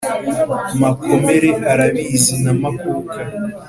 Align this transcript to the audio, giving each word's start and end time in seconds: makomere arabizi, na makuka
makomere 0.81 1.49
arabizi, 1.71 2.35
na 2.43 2.53
makuka 2.61 3.17